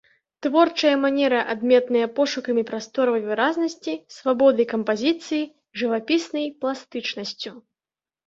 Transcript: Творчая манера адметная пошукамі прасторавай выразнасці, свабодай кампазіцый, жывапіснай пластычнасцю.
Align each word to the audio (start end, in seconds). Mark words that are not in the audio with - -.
Творчая 0.43 0.93
манера 1.01 1.41
адметная 1.53 2.07
пошукамі 2.19 2.63
прасторавай 2.69 3.21
выразнасці, 3.27 3.93
свабодай 4.17 4.65
кампазіцый, 4.73 5.43
жывапіснай 5.83 6.45
пластычнасцю. 6.65 7.51